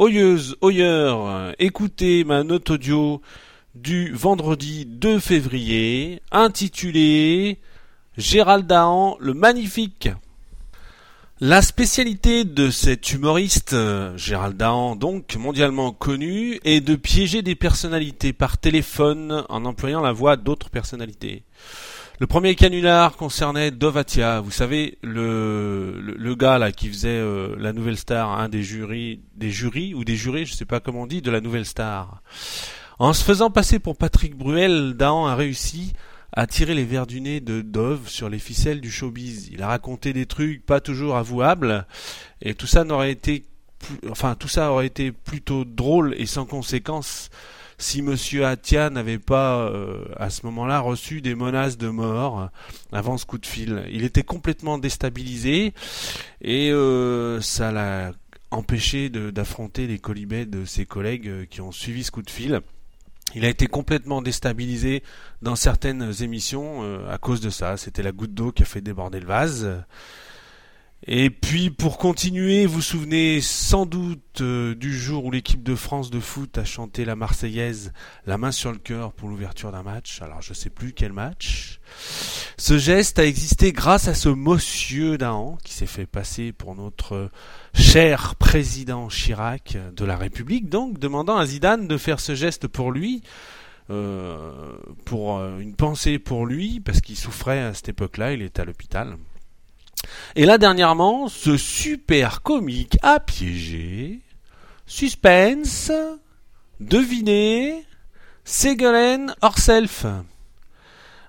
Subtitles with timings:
[0.00, 3.20] Oyeuses, oyeurs, écoutez ma note audio
[3.74, 7.58] du vendredi 2 février intitulée
[8.16, 10.08] Gérald Dahan le magnifique.
[11.38, 13.76] La spécialité de cet humoriste,
[14.16, 20.12] Gérald Dahan, donc mondialement connu, est de piéger des personnalités par téléphone en employant la
[20.12, 21.42] voix d'autres personnalités.
[22.20, 27.72] Le premier canular concernait Dovatia, vous savez le, le, gars là qui faisait euh, la
[27.72, 31.06] nouvelle star, un des jurys, des jurys ou des jurés, je sais pas comment on
[31.06, 32.22] dit, de la nouvelle star.
[32.98, 35.94] En se faisant passer pour Patrick Bruel, Dahan a réussi
[36.34, 39.48] à tirer les verres du nez de Dove sur les ficelles du showbiz.
[39.50, 41.86] Il a raconté des trucs pas toujours avouables
[42.42, 43.44] et tout ça n'aurait été,
[44.10, 47.30] enfin tout ça aurait été plutôt drôle et sans conséquence
[47.80, 52.50] si Monsieur Atia n'avait pas euh, à ce moment-là reçu des menaces de mort
[52.92, 53.84] avant ce coup de fil.
[53.90, 55.72] Il était complètement déstabilisé
[56.42, 58.12] et euh, ça l'a
[58.50, 62.60] empêché d'affronter les colibets de ses collègues euh, qui ont suivi ce coup de fil.
[63.34, 65.02] Il a été complètement déstabilisé
[65.40, 67.76] dans certaines émissions à cause de ça.
[67.76, 69.84] C'était la goutte d'eau qui a fait déborder le vase.
[71.06, 75.74] Et puis pour continuer, vous vous souvenez sans doute euh, du jour où l'équipe de
[75.74, 77.94] France de foot a chanté la Marseillaise
[78.26, 80.20] la main sur le cœur pour l'ouverture d'un match.
[80.20, 81.80] Alors je sais plus quel match.
[82.58, 87.30] Ce geste a existé grâce à ce monsieur Dahan qui s'est fait passer pour notre
[87.72, 92.92] cher président Chirac de la République, donc demandant à Zidane de faire ce geste pour
[92.92, 93.22] lui.
[93.88, 94.52] Euh,
[95.04, 98.64] pour euh, une pensée pour lui parce qu'il souffrait à cette époque-là, il était à
[98.64, 99.16] l'hôpital.
[100.36, 104.20] Et là, dernièrement, ce super comique a piégé.
[104.86, 105.90] Suspense.
[106.78, 107.84] Devinez.
[108.44, 110.06] Ségolène Orself.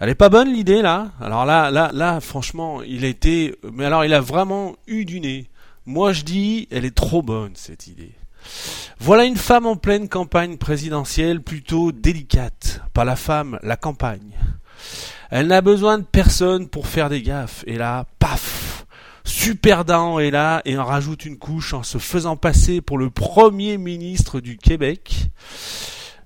[0.00, 1.10] Elle est pas bonne l'idée là.
[1.20, 3.12] Alors là, là, là, franchement, il a
[3.72, 5.48] mais alors il a vraiment eu du nez.
[5.86, 8.12] Moi je dis, elle est trop bonne cette idée.
[9.00, 12.82] Voilà une femme en pleine campagne présidentielle plutôt délicate.
[12.94, 14.36] Pas la femme, la campagne.
[15.30, 17.64] Elle n'a besoin de personne pour faire des gaffes.
[17.66, 18.57] Et là, paf
[19.28, 19.84] Super
[20.20, 24.40] est là et en rajoute une couche en se faisant passer pour le premier ministre
[24.40, 25.26] du Québec.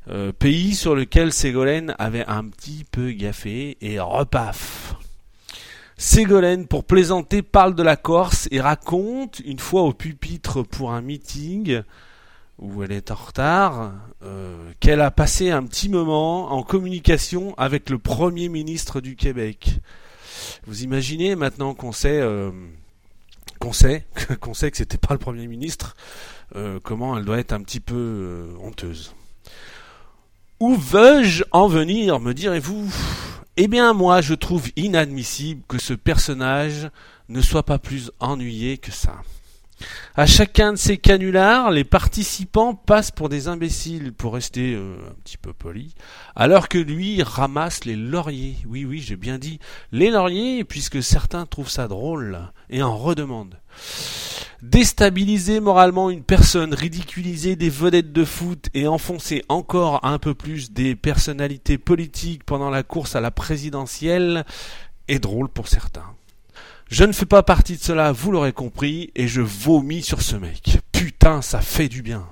[0.09, 4.95] Euh, pays sur lequel Ségolène avait un petit peu gaffé et repaf.
[5.97, 11.03] Ségolène, pour plaisanter, parle de la Corse et raconte, une fois au pupitre pour un
[11.03, 11.83] meeting,
[12.61, 13.93] où elle est en retard,
[14.25, 19.81] euh, qu'elle a passé un petit moment en communication avec le Premier ministre du Québec.
[20.67, 22.53] Vous imaginez maintenant qu'on sait, euh,
[23.61, 24.07] qu'on sait,
[24.41, 25.97] qu'on sait que c'était pas le Premier ministre,
[26.57, 29.15] euh, comment elle doit être un petit peu honteuse.
[30.61, 32.89] Où veux-je en venir, me direz-vous?
[33.57, 36.89] Eh bien, moi, je trouve inadmissible que ce personnage
[37.29, 39.23] ne soit pas plus ennuyé que ça.
[40.15, 45.15] À chacun de ces canulars, les participants passent pour des imbéciles, pour rester euh, un
[45.25, 45.95] petit peu poli,
[46.37, 48.57] alors que lui ramasse les lauriers.
[48.67, 49.59] Oui, oui, j'ai bien dit
[49.91, 52.39] les lauriers, puisque certains trouvent ça drôle
[52.69, 53.59] et en redemandent.
[54.61, 60.71] Déstabiliser moralement une personne, ridiculiser des vedettes de foot et enfoncer encore un peu plus
[60.71, 64.45] des personnalités politiques pendant la course à la présidentielle
[65.09, 66.15] est drôle pour certains.
[66.93, 70.37] Je ne fais pas partie de cela, vous l'aurez compris, et je vomis sur ce
[70.37, 70.79] mec.
[70.93, 72.29] Putain, ça fait du bien.